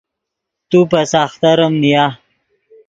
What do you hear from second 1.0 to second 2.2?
ساختریم نیا